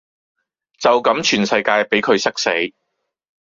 [0.79, 2.49] 就咁全世界比佢塞死